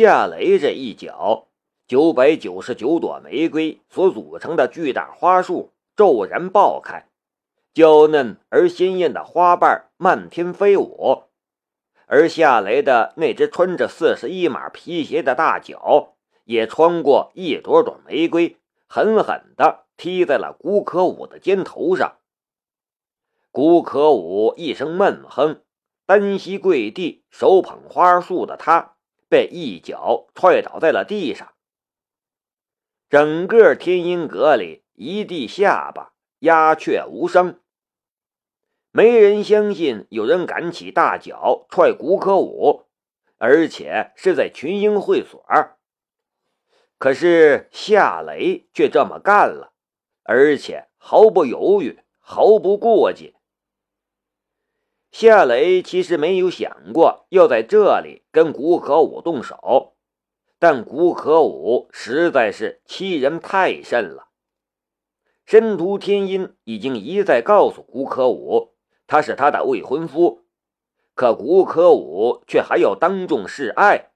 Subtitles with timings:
[0.00, 1.48] 夏雷这一脚，
[1.88, 7.08] 九百九十九朵玫瑰所组成的巨大花束骤然爆开，
[7.74, 11.24] 娇嫩而鲜艳的花瓣漫天飞舞，
[12.06, 18.56] 而夏雷的那只穿着四十一码皮鞋的大脚也穿过一朵朵玫瑰，
[18.86, 22.18] 狠狠地踢在了古可武的肩头上。
[23.50, 25.60] 古可武一声闷哼，
[26.06, 28.94] 单膝跪地，手捧花束的他
[29.28, 31.52] 被一脚踹倒在了地上。
[33.08, 37.60] 整个天音阁里一地下巴，鸦雀无声。
[38.90, 42.86] 没人相信有人敢起大脚踹古可武，
[43.36, 45.44] 而且是在群英会所。
[46.98, 49.72] 可是夏雷却这么干了，
[50.24, 53.36] 而且毫不犹豫，毫不顾忌。
[55.10, 59.96] 夏雷其实没有想过要在这里跟古可武动手，
[60.58, 64.28] 但古可武实在是欺人太甚了。
[65.46, 68.74] 申屠天音已经一再告诉古可武，
[69.06, 70.44] 他是他的未婚夫，
[71.14, 74.10] 可古可武却还要当众示爱，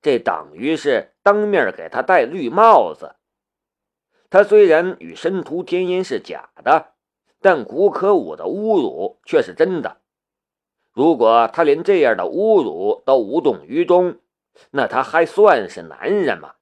[0.00, 3.16] 这等于是当面给他戴绿帽子。
[4.30, 6.94] 他虽然与申屠天音是假的，
[7.40, 10.00] 但古可武的侮辱却是真的。
[10.96, 14.18] 如果他连这样的侮辱都无动于衷，
[14.70, 16.54] 那他还算是男人吗？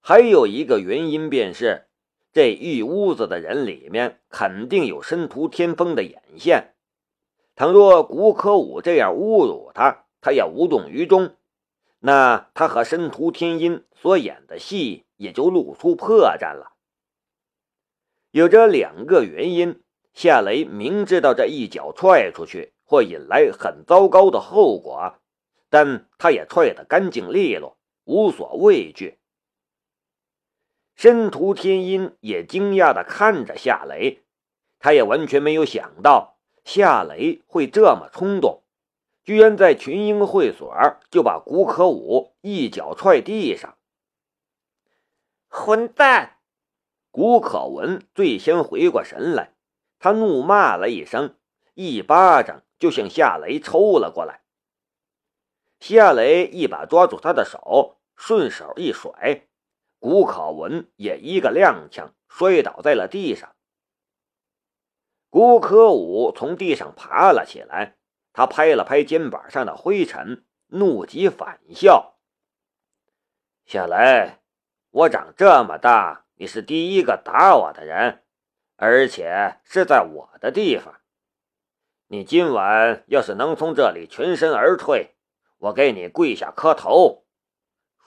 [0.00, 1.86] 还有一个原因便是，
[2.32, 6.74] 这一屋子的人里面肯定有申屠天风的眼线。
[7.54, 11.36] 倘若古可武这样侮辱他，他也无动于衷，
[12.00, 16.72] 那他和申屠天音所演的戏也就露出破绽了。
[18.32, 19.81] 有着两个原因。
[20.12, 25.14] 夏雷明知道这一脚踹出去会引来很糟糕的后果，
[25.70, 29.18] 但他也踹得干净利落，无所畏惧。
[30.94, 34.22] 申屠天音也惊讶地看着夏雷，
[34.78, 38.62] 他也完全没有想到夏雷会这么冲动，
[39.24, 40.70] 居然在群英会所
[41.10, 43.76] 就把古可武一脚踹地上。
[45.48, 46.36] 混蛋！
[47.10, 49.51] 古可文最先回过神来。
[50.02, 51.36] 他怒骂了一声，
[51.74, 54.42] 一巴掌就向夏雷抽了过来。
[55.78, 59.46] 夏雷一把抓住他的手，顺手一甩，
[60.00, 63.54] 古可文也一个踉跄，摔倒在了地上。
[65.30, 67.96] 古可武从地上爬了起来，
[68.32, 72.18] 他拍了拍肩膀上的灰尘，怒极反笑
[73.64, 74.40] ：“夏雷，
[74.90, 78.18] 我长这么大，你是第一个打我的人。”
[78.84, 80.98] 而且是在我的地方，
[82.08, 85.14] 你今晚要是能从这里全身而退，
[85.58, 87.24] 我给你跪下磕头。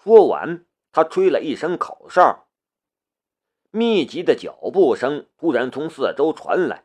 [0.04, 2.50] 说完，他吹了一声口哨，
[3.72, 6.84] 密集的脚步声突然从四周传来，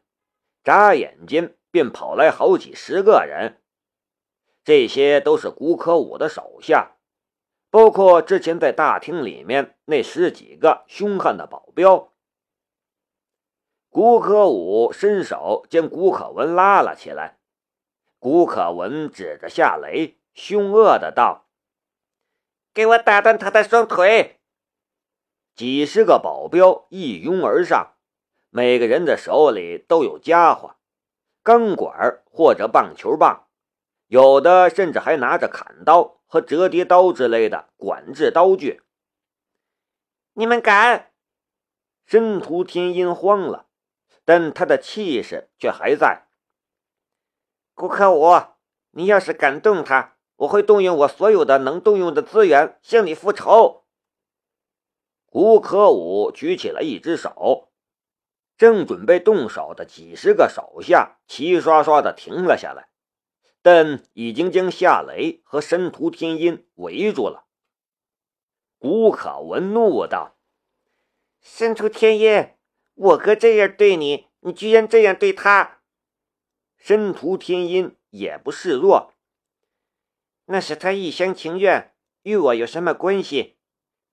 [0.63, 3.61] 眨眼间便跑来好几十个人，
[4.63, 6.93] 这些都是古可武的手下，
[7.71, 12.10] 包括之前在大厅里面那十几个凶悍的保镖。
[13.91, 17.41] 古可武伸手将古可文拉了起来，
[18.21, 21.49] 古可文指着夏雷，凶恶的道
[22.73, 24.39] ：“给我打断他的双腿！”
[25.57, 27.95] 几十个保镖一拥而上，
[28.51, 30.77] 每个人的手里都有家伙，
[31.43, 33.49] 钢管或者棒球棒，
[34.07, 38.83] 有的甚至还拿着砍刀和折叠刀之类的管制刀具。
[40.35, 41.11] 你们敢？
[42.07, 43.67] 申屠天音慌了。
[44.25, 46.27] 但他的气势却还在。
[47.75, 48.31] 古可武，
[48.91, 53.85] 你要是敢动他，我会动用我所有的能动用的资源向你复仇。
[55.27, 57.73] 古可武举起了一只手，
[58.59, 62.91] 正准备动手的几十个手下齐刷刷的停了下来，
[63.63, 67.47] 但已经将夏雷和申屠天音围住了。
[68.79, 70.37] 古可文怒道
[71.41, 72.51] ：“申屠天音！”
[73.01, 75.81] 我哥这样对你，你居然这样对他！
[76.77, 79.15] 申屠天音也不示弱，
[80.45, 81.95] 那是他一厢情愿，
[82.25, 83.57] 与我有什么关系？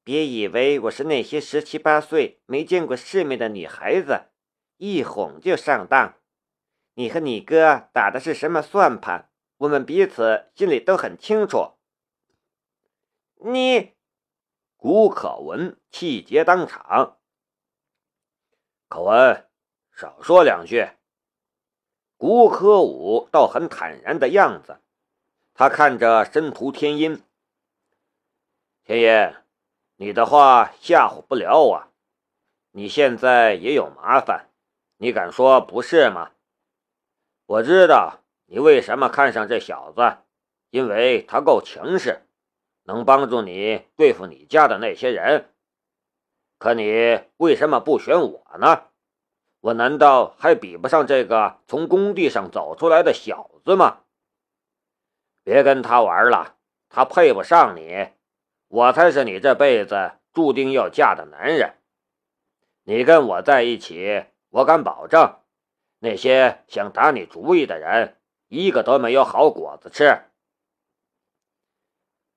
[0.06, 4.28] 别以为我是那些十七八岁没见过世面的女孩子，
[4.78, 6.16] 一哄就上当。
[6.94, 9.30] 你和你哥打的是什么算盘？
[9.58, 11.74] 我们彼此心里都很清楚。
[13.44, 13.96] 你，
[14.78, 17.17] 古可文气结当场。
[18.90, 19.46] 可文，
[19.92, 20.88] 少说两句。
[22.16, 24.80] 古可武倒很坦然的样子，
[25.54, 27.22] 他看着申屠天音，
[28.84, 29.36] 天音，
[29.98, 31.84] 你的话吓唬不了我。
[32.72, 34.50] 你现在也有麻烦，
[34.98, 36.32] 你敢说不是吗？
[37.46, 40.18] 我知道你为什么看上这小子，
[40.70, 42.26] 因为他够强势，
[42.84, 45.54] 能帮助你对付你家的那些人。
[46.58, 48.86] 可你为什么不选我呢？
[49.60, 54.02] 我难道还比不上这个从工地上走出来的小子吗？
[55.44, 56.58] 别跟他玩了，
[56.90, 58.10] 他配不上你，
[58.68, 61.76] 我才是你这辈子注定要嫁的男人。
[62.84, 65.40] 你跟我在一起，我敢保证，
[66.00, 68.18] 那些想打你主意的人，
[68.48, 70.24] 一个都没有好果子吃。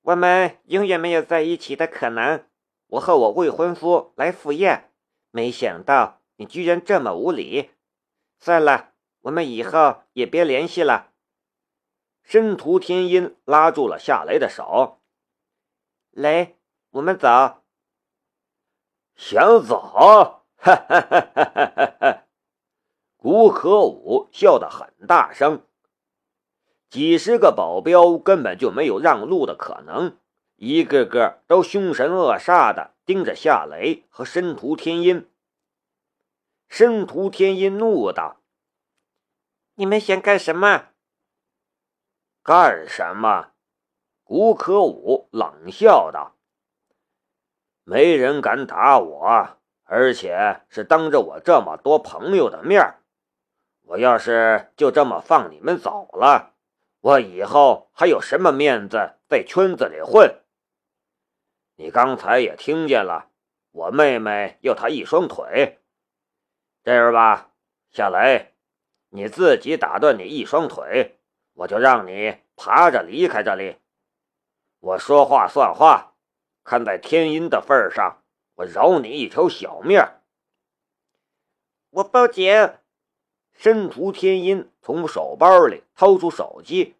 [0.01, 2.43] 我们永远没有在一起的可能。
[2.91, 4.91] 我和我未婚夫来赴宴，
[5.31, 7.71] 没想到你居然这么无礼。
[8.37, 8.91] 算了，
[9.21, 11.11] 我们以后也别联系了。
[12.23, 14.99] 申屠天音拉住了夏雷的手，
[16.09, 16.57] 雷，
[16.89, 17.63] 我们走。
[19.15, 20.43] 想走？
[20.57, 22.23] 哈哈哈哈哈哈！
[23.15, 25.65] 古可武笑得很大声。
[26.89, 30.17] 几十个保镖根本就没有让路的可能，
[30.63, 35.27] 一个个都凶神恶煞的盯着夏雷和申屠天音。
[36.69, 38.41] 申屠天音怒道
[39.73, 40.89] ：“你们想干什么
[42.45, 43.53] ？”“干什么？”
[44.23, 46.35] 古可武冷笑道
[47.83, 52.97] ：“没人敢打我。”而且是当着我这么多朋友的面
[53.81, 56.53] 我要是就这么放你们走了，
[56.99, 60.37] 我以后还有什么面子在圈子里混？
[61.81, 63.29] 你刚才也听见了，
[63.71, 65.79] 我妹妹要她一双腿，
[66.83, 67.49] 这样吧，
[67.91, 68.53] 夏雷，
[69.09, 71.17] 你自己打断你一双腿，
[71.53, 73.77] 我就让你爬着离开这里。
[74.79, 76.13] 我说话算话，
[76.63, 78.19] 看在天音的份上。
[78.57, 79.99] 我饶你一条小命！
[81.89, 82.75] 我报警！
[83.53, 86.95] 申屠天音从手包里掏出手机，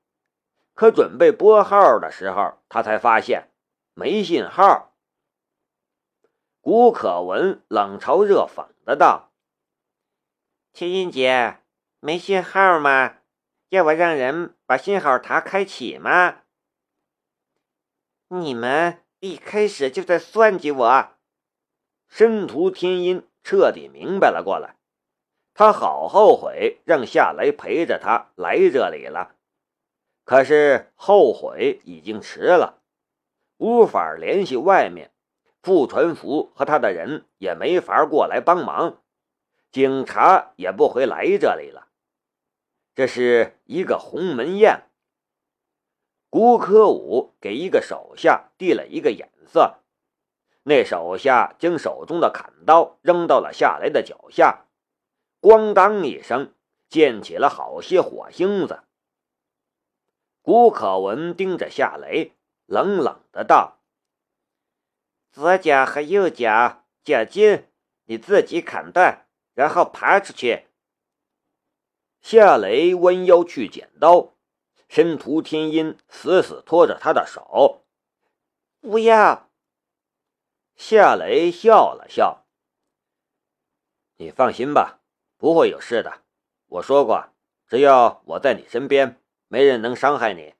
[0.73, 3.50] 可准备拨号的时候，他才发现
[3.93, 4.93] 没信号。
[6.61, 9.31] 古可文冷嘲热讽的道
[10.73, 11.59] ：“天音姐，
[11.99, 13.17] 没信号吗？
[13.69, 16.43] 要我让人把信号塔开启吗？
[18.27, 21.09] 你们一开始就在算计我！”
[22.07, 24.75] 申屠天音彻底明白了过来，
[25.53, 29.35] 他好后悔让夏雷陪着他来这里了，
[30.25, 32.80] 可是后悔已经迟了，
[33.61, 35.11] 无法联系外面，
[35.61, 39.03] 傅传福和他的人也没法过来帮忙，
[39.71, 41.89] 警察也不会来这里了，
[42.95, 44.85] 这是一个鸿门宴。
[46.31, 49.77] 古可武给一个手下递了一个眼色。
[50.63, 54.65] 那手下将手中的砍刀扔到了夏雷的脚下，
[55.39, 56.55] 咣当一声，
[56.89, 58.81] 溅起了好些火星子。
[60.41, 62.33] 古可文盯着夏雷，
[62.71, 63.81] 冷冷的道
[65.29, 67.67] ：“左脚和右脚脚筋，
[68.05, 70.67] 你自己砍断，然后爬出去。”
[72.23, 74.35] 夏雷弯腰去捡刀，
[74.87, 77.85] 申屠天音死死拖着他的手，
[78.79, 79.49] 不要。
[80.77, 82.45] 夏雷笑了笑
[84.15, 85.01] ：“你放心吧，
[85.35, 86.21] 不会有事的。
[86.67, 87.33] 我说过，
[87.67, 90.55] 只要我在你身边，没人能伤害你。”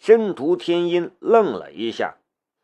[0.00, 2.16] 申屠天音愣了一下，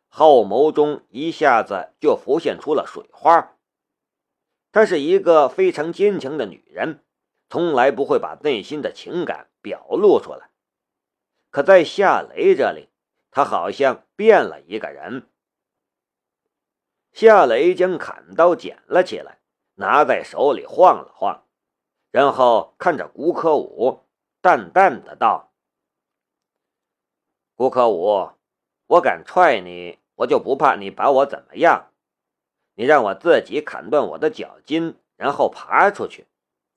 [0.09, 3.53] 后眸中一下子就浮现出了水花。
[4.73, 7.05] 她是一个非常坚强的女人，
[7.51, 10.49] 从来不会把内心的情感表露出来。
[11.51, 12.89] 可在夏雷这里，
[13.31, 15.29] 她好像变了一个人。
[17.13, 19.41] 夏雷将砍刀捡了起来，
[19.75, 21.45] 拿在手里晃了晃，
[22.11, 24.07] 然后看着古可武，
[24.41, 25.46] 淡淡的道
[27.57, 28.33] ：“古可武，
[28.87, 31.87] 我敢踹你，我就不怕你把我怎么样。
[32.75, 36.27] 你让我自己砍断我的脚筋，然后爬出去，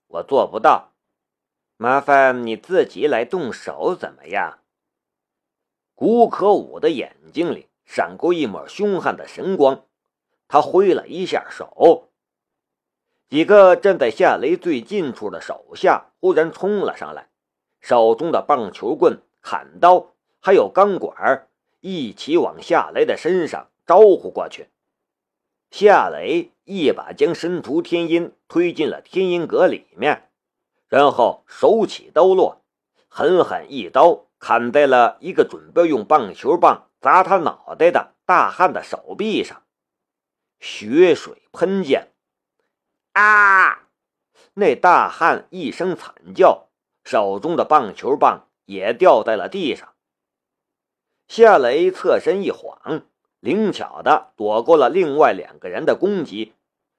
[0.08, 0.94] 我做不到。
[1.76, 4.60] 麻烦你自己来动手，怎么样？”
[5.96, 9.84] 古可武的眼睛里闪过一抹凶悍的神光。
[10.48, 12.08] 他挥了一下手，
[13.28, 17.28] 几个站在夏雷最近处的手下忽然冲了上来，
[17.82, 21.48] 手中的棒球棍、砍刀还有钢管
[21.80, 24.70] 一起往夏雷的身上招呼过去。
[25.72, 30.30] 夏雷一把将申屠天音推进了天音阁里面，
[30.88, 32.62] 然后手起刀落，
[33.08, 38.16] 狠狠一刀砍在了一个准备用棒球棒砸他脑袋的。
[38.30, 39.64] 大汉的手臂上，
[40.60, 42.10] 血水喷溅。
[43.14, 43.88] 啊！
[44.54, 46.68] 那大汉一声惨叫，
[47.04, 49.96] 手中的棒球棒也掉在了地上。
[51.30, 53.04] 夏雷侧身一晃，
[53.40, 56.54] 灵巧的躲过了另外两个人的攻击，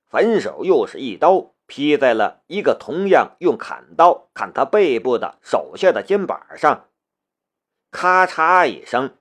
[0.08, 6.86] 反手又是一刀劈在了一个同样用砍刀砍他背部的手下的肩膀上。
[7.90, 9.16] 咔嚓一声，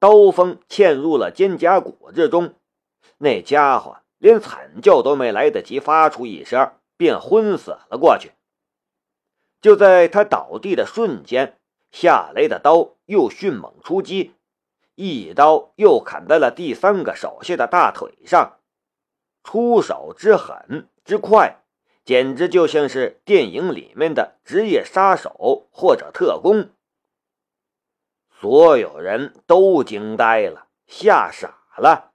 [0.00, 2.56] 刀锋嵌入了肩胛骨之中。
[3.18, 8.32] 那家伙连惨叫都没来得及发出一声，便昏死了过去。
[9.60, 11.60] 就在他倒地的瞬间，
[11.92, 14.32] 夏雷的刀又迅猛出击，
[15.00, 18.58] 一刀又砍在了第三个手下的大腿上。
[19.44, 21.62] 出手之狠之快，
[22.04, 26.70] 简直就像是电影里面的职业杀手或者特工。
[28.40, 32.10] 所有人都惊呆了，吓傻了。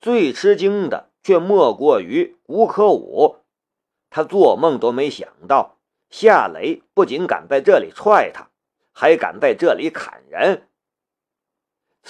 [0.00, 3.44] 最吃惊的却莫过于吴可武，
[4.08, 5.76] 他做梦都没想到
[6.08, 8.48] 夏雷不仅敢在这里踹他，
[8.90, 10.64] 还敢在这里砍人。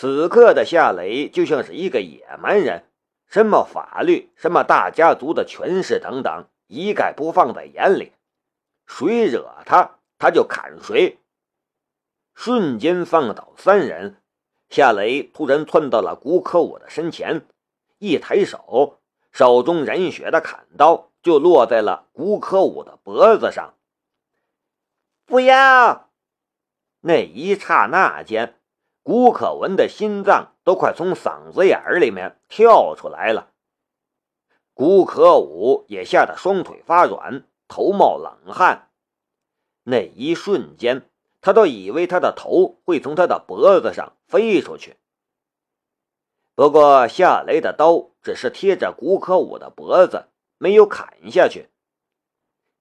[0.00, 2.84] 此刻的夏雷就像是一个野蛮人，
[3.26, 8.12] 什么法律、什么大家族的权势等等，一概不放在眼里，
[8.86, 11.18] 谁惹他，他就砍谁。
[12.32, 14.22] 瞬间放倒三人，
[14.70, 17.44] 夏雷突然窜到了古可武的身前，
[17.98, 19.00] 一抬手，
[19.32, 23.74] 手中染血的砍刀就落在了古可武的脖子上。
[25.26, 26.08] 不要！
[27.00, 28.57] 那一刹那间，
[29.08, 33.48] 古可文的心脏都快从嗓子眼儿里面跳出来了。
[34.74, 38.90] 古可武也吓得双腿发软，头冒冷汗。
[39.84, 41.08] 那一瞬间。
[41.40, 44.96] 他都以为他的头会从他的脖子上飞出去。
[46.54, 50.26] 不过夏雷的刀只是贴着古可武的脖子，
[50.58, 51.70] 没有砍下去。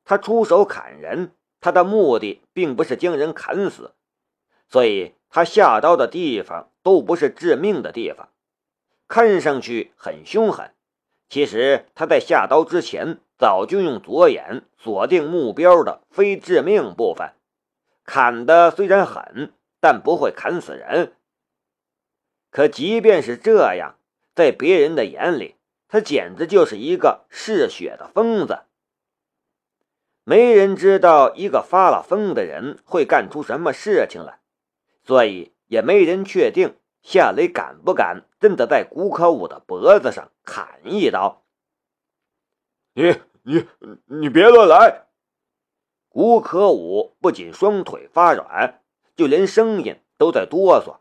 [0.04, 1.32] 他出手砍人，
[1.62, 3.94] 他的目的并不是将人砍死，
[4.68, 8.30] 所以他下刀的地方都不是致命的地方，
[9.08, 10.74] 看上去很凶狠。
[11.30, 17.34] 其实他在下刀之前，早就用左眼锁定目标的非致命部分。
[18.06, 21.14] 砍的虽然狠，但不会砍死人。
[22.50, 23.96] 可即便是这样，
[24.34, 25.56] 在别人的眼里，
[25.90, 28.60] 他简直就是一个嗜血的疯子。
[30.24, 34.40] 没人知道一个发了疯的人会干出什么事情来，
[35.08, 41.46] 所以也没人确定夏雷敢不敢真的在古可武的脖子上砍一刀。
[42.92, 43.66] 你你
[44.06, 45.08] 你别乱来！
[46.10, 48.82] 古可武不仅双腿发软，
[49.16, 50.98] 就连声音都在哆嗦。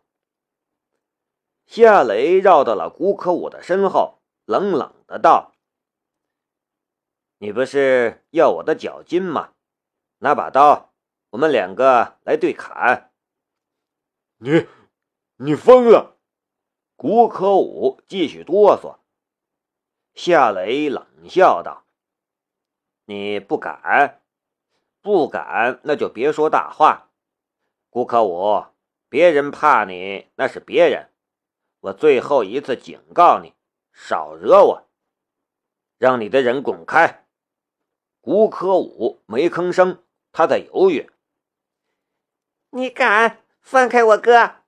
[1.64, 5.54] 夏雷绕到了古可武的身后，冷冷的道
[7.38, 9.54] ：“你不是要我的脚筋吗？
[10.18, 10.92] 拿把刀，
[11.30, 13.10] 我们两个来对砍。”
[14.38, 14.66] 你，
[15.36, 16.16] 你疯了！
[16.96, 18.98] 吴可武继续哆嗦。
[20.14, 21.84] 夏雷冷笑道
[23.06, 24.20] ：“你不敢？”
[25.00, 27.10] 不敢，那就别说大话。
[27.90, 28.66] 顾可武，
[29.08, 31.10] 别人怕你那是别人，
[31.80, 33.54] 我最后一次警告你，
[33.92, 34.88] 少惹我，
[35.96, 37.24] 让你的人滚开。
[38.20, 40.02] 顾可武没吭声，
[40.32, 41.08] 他在犹豫。
[42.70, 44.58] 你敢放开我哥？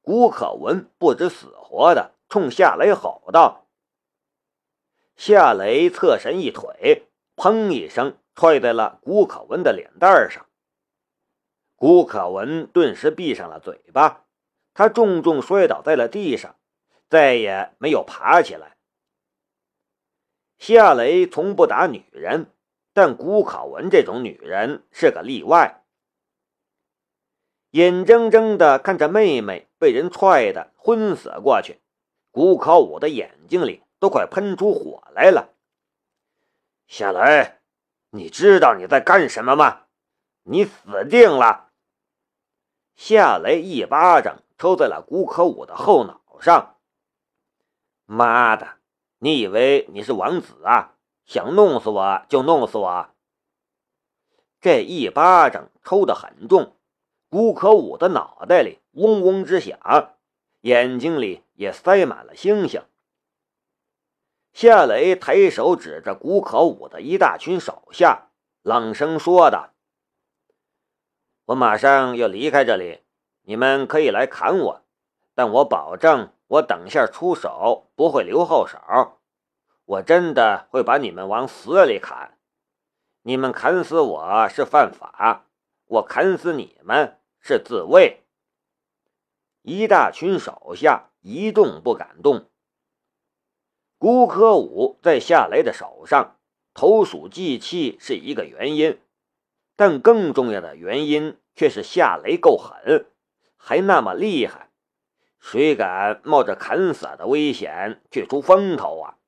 [0.00, 3.66] 顾可文不知死活的冲夏雷吼道。
[5.16, 8.16] 夏雷侧身一腿，砰一声。
[8.34, 10.46] 踹在了古可文的脸蛋上，
[11.76, 14.24] 古可文顿时闭上了嘴巴，
[14.72, 16.56] 他重重摔倒在了地上，
[17.10, 18.78] 再也没有爬起来。
[20.56, 22.50] 夏雷从不打女人，
[22.94, 25.81] 但古可文这种女人是个例外。
[27.72, 31.80] 眼睁睁的看着妹妹被人踹得昏死过去，
[32.30, 35.52] 古可武的眼睛里都快喷出火来了。
[36.86, 37.58] 夏雷。
[38.14, 39.84] 你知道你在干什么吗？
[40.42, 41.70] 你死定了！
[42.94, 46.76] 夏雷一巴掌抽在了古可武的后脑上。
[48.04, 48.68] 妈的，
[49.18, 50.92] 你以为你是王子啊？
[51.24, 53.08] 想弄死我就弄死我！
[54.60, 56.76] 这一巴掌抽得很重，
[57.32, 59.78] 古可武的脑袋里嗡嗡直响，
[60.60, 62.82] 眼睛里也塞满了星星。
[64.52, 68.26] 夏雷抬手指着古可武的一大群手下，
[68.60, 69.70] 冷声说道
[71.46, 73.00] ：“我马上要离开这里，
[73.44, 74.82] 你们可以来砍我，
[75.34, 78.78] 但我保证我等下出手不会留后手，
[79.86, 82.36] 我真的会把你们往死里砍。
[83.22, 85.46] 你们砍死我是犯法，
[85.86, 88.22] 我砍死你们是自卫。
[89.60, 92.48] 一大群手下一动不敢动。
[93.98, 96.38] 孤科武在夏雷的手上
[96.74, 99.00] 投鼠忌器是一个原因，
[99.76, 103.06] 但更重要的原因却是夏雷够狠，
[103.56, 104.70] 还那么厉害。
[105.38, 109.18] 谁敢冒着砍死的危险去出风头啊？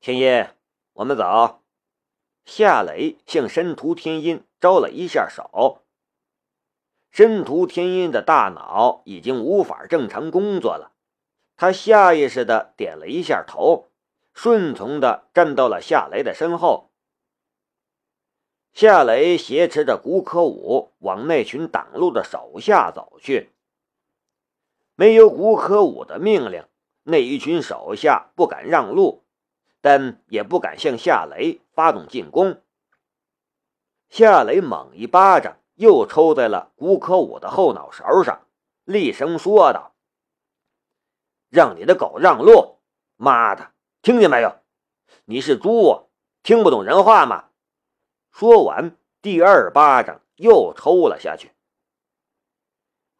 [0.00, 0.46] 天音，
[0.94, 1.62] 我们走。
[2.44, 5.84] 夏雷向申屠天音招了一下手。
[7.20, 10.92] 申屠天音的大脑已经无法正常工作了，
[11.54, 13.88] 他下意识的点了一下头，
[14.32, 16.88] 顺从的站到了夏雷的身后。
[18.72, 23.50] 夏雷挟持着古可武往那群挡路的手下走去。
[24.94, 26.64] 没有古可武的命令，
[27.02, 29.24] 那一群手下不敢让路，
[29.82, 32.62] 但也不敢向夏雷发动进攻。
[34.08, 38.46] 夏雷猛一巴掌又抽在了古可武的后脑勺上，
[38.84, 39.94] 厉声说道
[41.48, 42.76] ：“让你的狗让路！
[43.16, 43.72] 妈的，
[44.02, 44.56] 听见没有？
[45.24, 46.10] 你是猪，
[46.42, 47.46] 听不懂人话吗？”
[48.30, 51.52] 说完，第二巴掌又抽了下去。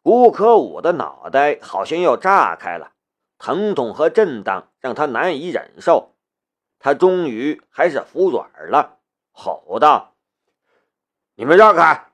[0.03, 2.91] 古可武的脑袋好像要炸开了，
[3.39, 6.13] 疼痛和震荡让他难以忍受。
[6.77, 8.99] 他终于还是服软了，
[9.31, 10.13] 吼道
[11.33, 12.10] ：“你们让开！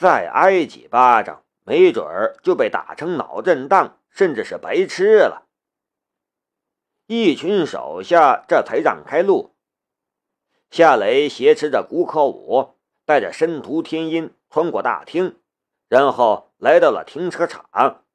[0.00, 5.46] 再挨几巴掌，没准儿就被打成脑震荡，甚至是白痴了。”
[7.06, 9.54] 一群手下这才让开路。
[10.70, 15.38] 夏雷挟持着古可武，带着申屠天音穿过大厅。
[15.86, 18.06] 然后来到了停车场，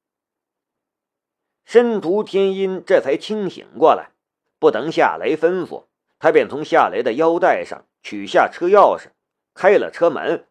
[1.65, 4.09] 申屠天音这才清醒过来，
[4.57, 5.83] 不等夏雷吩咐，
[6.17, 9.09] 他便从夏雷的腰带上取下车钥匙，
[9.53, 10.47] 开了车门，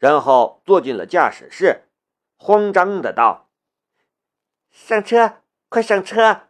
[0.00, 1.82] 然后坐进了驾驶室，
[2.38, 3.50] 慌张的道
[4.72, 6.48] ：“上车，快上车！”